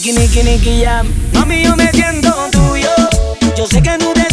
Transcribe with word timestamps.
Niki, 0.00 0.12
niki, 0.12 0.42
niki, 0.42 0.80
ya. 0.80 1.04
Mami, 1.34 1.62
yo 1.62 1.76
me 1.76 1.90
siento 1.92 2.32
tuyo. 2.50 2.88
Yo 3.54 3.66
sé 3.66 3.82
que 3.82 3.98
no 3.98 4.14
te 4.14 4.29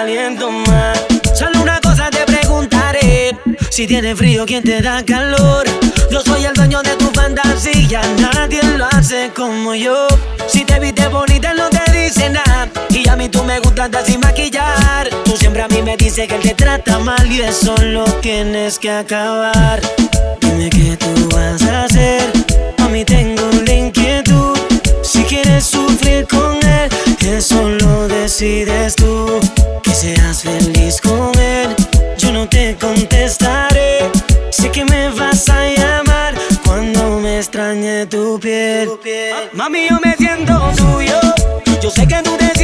caliento 0.00 0.50
más. 0.50 0.98
Solo 1.34 1.60
una 1.60 1.78
cosa 1.78 2.08
te 2.08 2.24
preguntaré. 2.24 3.36
Si 3.68 3.86
tienes 3.86 4.16
frío, 4.16 4.46
¿quién 4.46 4.62
te 4.62 4.80
da 4.80 5.04
calor? 5.04 5.66
Yo 6.10 6.22
soy 6.22 6.46
el 6.46 6.54
dueño 6.54 6.80
de 6.82 6.96
tu 6.96 7.10
fantasía. 7.10 8.00
Nadie 8.18 8.62
lo 8.78 8.86
hace 8.86 9.30
como 9.36 9.74
yo. 9.74 10.06
Si 10.48 10.64
te 10.64 10.80
viste 10.80 11.06
bonita, 11.08 11.52
no 11.52 11.68
te 11.68 11.84
dice 11.92 12.30
nada. 12.30 12.66
Y 12.88 13.06
a 13.10 13.14
mí 13.14 13.28
tú 13.28 13.44
me 13.44 13.60
gustas 13.60 13.90
sin 14.06 14.20
maquillar. 14.20 15.10
Tú 15.26 15.36
siempre 15.36 15.60
a 15.60 15.68
mí 15.68 15.82
me 15.82 15.98
dices 15.98 16.26
que 16.26 16.36
él 16.36 16.42
te 16.42 16.54
trata 16.54 16.98
mal 16.98 17.30
y 17.30 17.42
eso 17.42 17.76
lo 17.76 18.04
tienes 18.22 18.78
que 18.78 18.90
acabar. 18.90 19.82
Dime 20.40 20.70
qué 20.70 20.96
tú 20.96 21.28
vas 21.34 21.62
a 21.64 21.84
hacer. 21.84 22.22
A 22.78 22.88
mí 22.88 23.04
tengo 23.04 23.50
la 23.66 23.72
inquietud. 23.74 24.58
Si 25.02 25.24
quieres 25.24 25.64
sufrir 25.64 26.26
con 26.26 26.56
él, 26.66 26.90
eso 27.40 27.68
lo 27.68 28.08
decides 28.08 28.96
tú. 28.96 29.40
Que 29.90 29.96
seas 29.96 30.42
feliz 30.42 31.00
con 31.00 31.36
él, 31.36 31.74
yo 32.16 32.30
no 32.30 32.48
te 32.48 32.76
contestaré. 32.80 34.08
Sé 34.50 34.70
que 34.70 34.84
me 34.84 35.08
vas 35.08 35.48
a 35.48 35.66
llamar 35.66 36.34
cuando 36.64 37.18
me 37.18 37.38
extrañe 37.38 38.06
tu 38.06 38.38
piel. 38.38 38.88
Mami, 39.52 39.88
yo 39.90 39.98
me 40.00 40.14
siento 40.14 40.52
tuyo. 40.76 41.18
Yo 41.82 41.90
sé 41.90 42.06
que 42.06 42.22
tú 42.22 42.36
te 42.36 42.59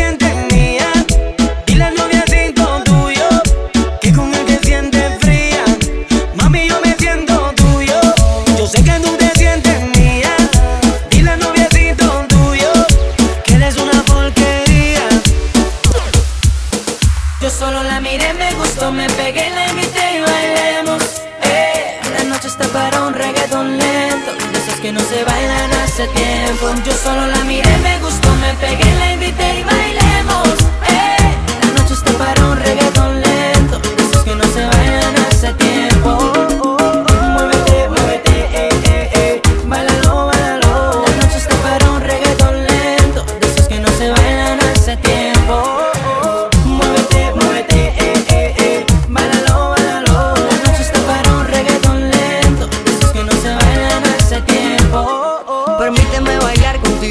Yo 17.47 17.53
solo 17.53 17.81
la 17.85 18.01
miré, 18.01 18.35
me 18.35 18.53
gustó, 18.55 18.91
me 18.91 19.09
pegué, 19.11 19.49
la 19.51 19.69
invité 19.69 20.01
y 20.17 20.21
bailemos. 20.21 21.01
Eh, 21.45 22.01
la 22.19 22.25
noche 22.25 22.49
está 22.49 22.67
para 22.67 23.07
un 23.07 23.15
reggaeton 23.15 23.79
lento, 23.79 24.33
de 24.33 24.83
que 24.83 24.91
no 24.91 24.99
se 24.99 25.23
bailan 25.23 25.71
hace 25.75 26.09
tiempo. 26.09 26.75
Yo 26.85 26.93
solo 26.93 27.25
la 27.29 27.45
miré, 27.45 27.71
me 27.85 28.01
gustó, 28.01 28.35
me 28.35 28.53
pegué, 28.55 28.93
la 28.97 29.13
invité 29.13 29.61
y 29.61 29.63
bailemos. 29.63 30.59
Eh, 30.89 31.37
la 31.63 31.81
noche 31.81 31.95
está 31.95 32.11
para 32.19 32.47
un 32.47 32.57
reggaeton 32.57 33.21
lento, 33.21 33.79
de 33.79 34.25
que 34.25 34.35
no 34.35 34.45
se 34.53 34.67
bailan 34.67 35.17
hace 35.31 35.53
tiempo. 35.55 36.76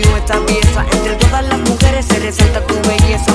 Esta 0.01 0.39
pieza. 0.45 0.85
Entre 0.91 1.15
todas 1.15 1.47
las 1.47 1.59
mujeres 1.69 2.05
se 2.05 2.19
resalta 2.19 2.65
tu 2.65 2.75
belleza. 2.87 3.34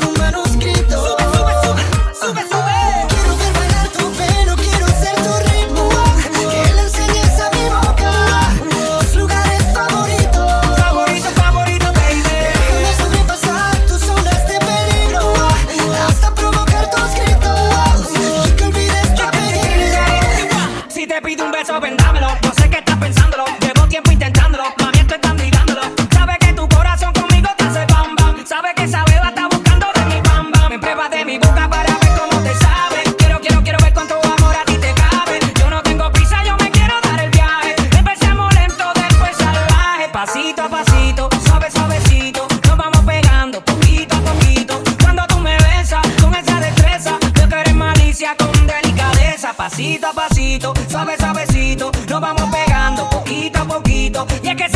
Y 54.43 54.49
es 54.49 54.55
que 54.55 54.70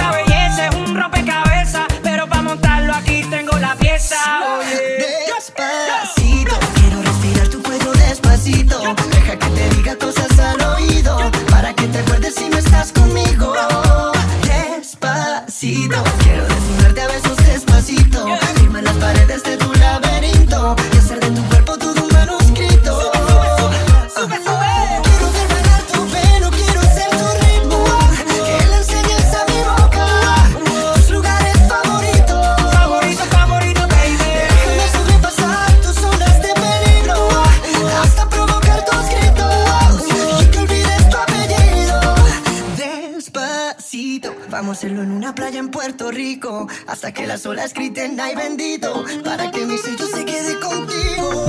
en 45.57 45.69
Puerto 45.69 46.11
Rico 46.11 46.67
hasta 46.87 47.13
que 47.13 47.25
las 47.25 47.45
olas 47.45 47.73
griten 47.73 48.19
ay 48.19 48.35
bendito 48.35 49.05
para 49.23 49.51
que 49.51 49.65
mi 49.65 49.77
sello 49.77 50.05
se 50.05 50.25
quede 50.25 50.59
contigo. 50.59 51.45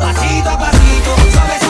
Pasito 0.00 0.50
a 0.50 0.58
pasito, 0.58 1.16
suave, 1.32 1.61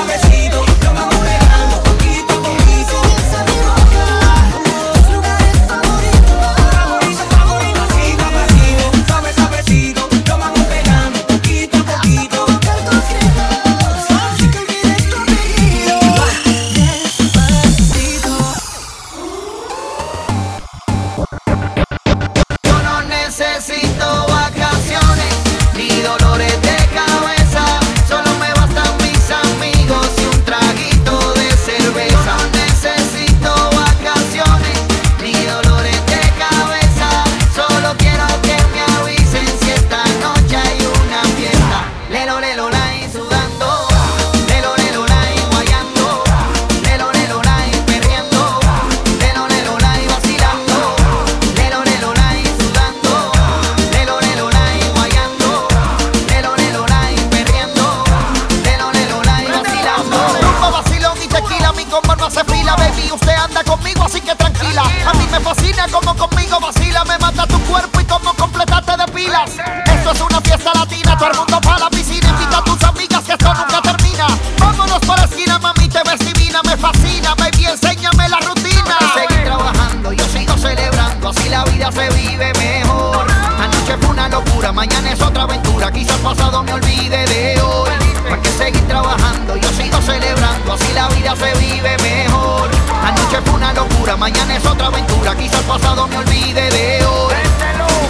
vive 91.82 91.96
mejor. 91.98 92.70
Anoche 93.04 93.40
fue 93.44 93.54
una 93.54 93.72
locura, 93.72 94.16
mañana 94.16 94.56
es 94.56 94.64
otra 94.66 94.86
aventura. 94.86 95.34
Quizás 95.36 95.62
pasado 95.62 96.06
me 96.08 96.16
olvide 96.18 96.70
de 96.70 97.04
hoy. 97.04 97.34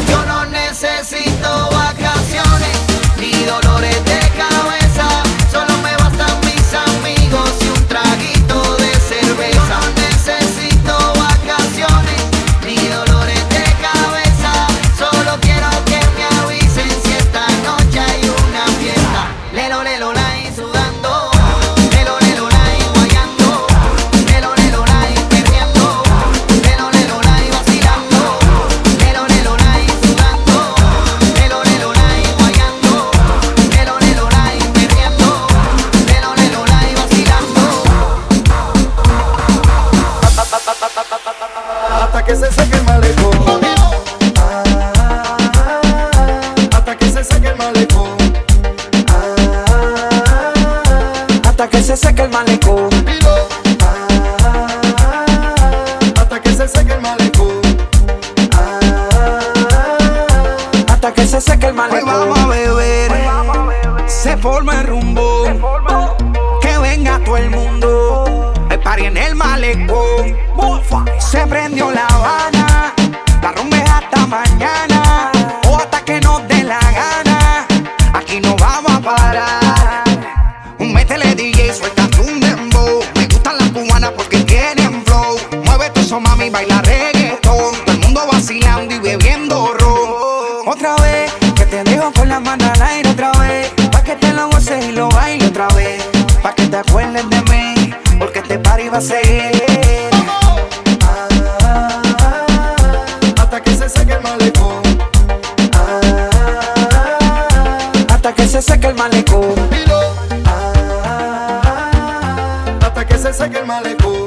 Yo 0.09 0.25
no 0.25 0.45
necesito 0.47 1.72
Hoy 61.82 61.90
malecón. 61.90 62.12
vamos 62.12 62.38
a 62.38 62.46
beber, 62.46 63.12
se 64.06 64.37
forma 64.37 64.81
el 64.81 64.87
rumbo, 64.87 65.44
que 66.61 66.79
venga 66.79 67.19
todo 67.25 67.37
el 67.37 67.50
mundo. 67.50 68.55
El 68.70 68.79
party 68.79 69.06
en 69.06 69.17
el 69.17 69.34
malecón, 69.34 70.37
se 71.19 71.44
prendió 71.46 71.90
la 71.90 72.06
habana, 72.06 72.52
aire 92.93 93.11
otra 93.11 93.33
vez. 93.33 93.71
Pa' 93.91 94.03
que 94.03 94.17
te 94.17 94.33
lo 94.33 94.49
goces 94.50 94.85
y 94.85 94.93
lo 94.93 95.09
baile 95.09 95.47
otra 95.47 95.69
vez. 95.69 96.03
Pa' 96.43 96.55
que 96.55 96.67
te 96.67 96.77
acuerdes 96.77 97.29
de 97.31 97.43
mí, 97.43 97.94
porque 98.19 98.41
este 98.41 98.59
party 98.59 98.89
va 98.89 98.99
a 98.99 99.00
seguir. 99.00 100.11
Hasta 103.39 103.61
que 103.61 103.77
se 103.77 103.89
seque 103.89 104.12
el 104.12 104.23
malecón. 104.23 104.83
Hasta 108.09 108.33
que 108.35 108.47
se 108.47 108.62
seque 108.62 108.87
el 108.89 108.94
malecón. 108.94 109.55
Hasta 112.82 113.06
que 113.06 113.19
se 113.19 113.32
seque 113.32 113.58
el 113.58 113.67
malecón. 113.67 114.27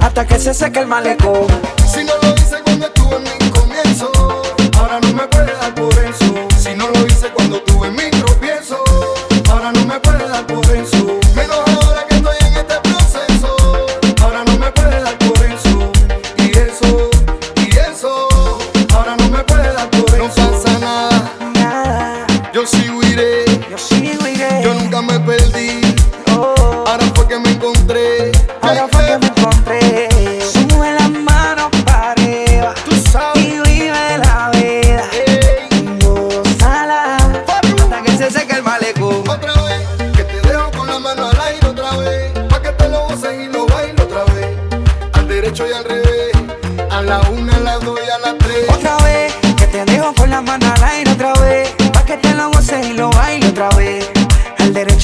Hasta 0.00 0.26
que 0.26 0.38
se 0.38 0.54
seque 0.54 0.80
el 0.80 0.86
malecón. 0.86 1.46
Si 1.92 2.04
no 2.04 2.12
lo 2.22 2.34
hice 2.34 2.56
cuando 2.64 2.86
estuve 2.86 3.16
en 3.16 3.22
mi 3.24 3.39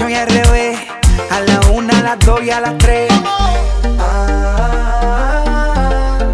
derecho 0.06 0.08
y 0.08 0.14
al 0.14 0.28
revés. 0.28 0.78
A 1.30 1.40
la 1.40 1.60
una, 1.70 1.98
a 1.98 2.02
las 2.02 2.18
dos 2.20 2.42
y 2.42 2.50
a 2.50 2.60
las 2.60 2.78
tres. 2.78 3.12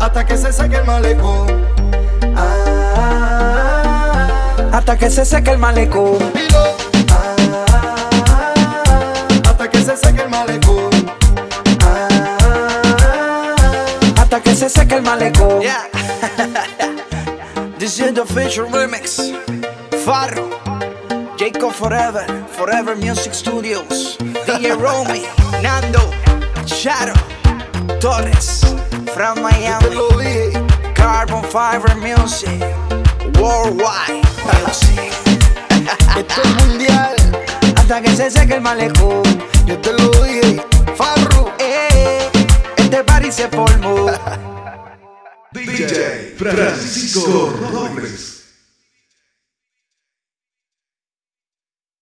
Hasta 0.01 0.27
que 0.27 0.37
se 0.37 0.53
seque 0.53 0.77
el 0.77 0.85
malecón, 0.85 1.67
Hasta 4.73 4.97
que 4.99 5.11
se 5.11 5.25
seque 5.25 5.51
el 5.51 5.59
malecón. 5.59 6.19
hasta 9.45 9.71
que 9.71 9.79
se 9.83 9.97
seque 9.97 10.23
el 10.23 10.29
malecón. 10.29 10.91
Hasta 14.19 14.41
que 14.41 14.55
se 14.55 14.69
seque 14.69 14.95
el 14.97 15.03
malecón. 15.03 15.61
Yeah. 15.61 15.89
this 17.79 18.01
is 18.01 18.13
the 18.13 18.23
official 18.23 18.67
remix. 18.67 19.33
Farro, 20.05 20.51
Jacob 21.43 21.73
Forever, 21.73 22.25
Forever 22.57 22.95
Music 22.95 23.35
Studios, 23.35 24.17
DJ 24.47 24.77
Romy, 24.77 25.25
Nando, 25.61 25.99
Shadow, 26.67 27.19
Torres, 27.99 28.63
from 29.13 29.43
Miami, 29.43 30.53
Carbon 30.95 31.43
Fiber 31.51 31.97
Music, 31.97 32.63
Worldwide 33.41 34.23
Music. 34.47 35.13
esto 36.17 36.43
es 36.45 36.65
mundial, 36.65 37.17
Hasta 37.75 38.01
que 38.01 38.15
se 38.15 38.31
seque 38.31 38.55
el 38.55 38.61
malecón. 38.61 39.25
yo 39.67 39.77
te 39.81 39.95
lo 39.95 40.11
dije, 40.23 40.63
Farru. 40.95 41.51
Eh, 41.59 42.31
este 42.77 43.03
party 43.03 43.33
se 43.33 43.49
formó. 43.49 44.07
DJ 45.51 46.37
Francisco 46.39 47.53
Robles. 47.73 48.32